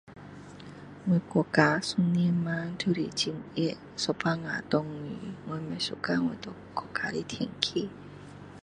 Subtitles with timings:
[1.05, 4.41] 我国家一年里都是很热有时候下雨
[5.47, 6.35] 我不喜欢我
[6.73, 7.87] 国家的天气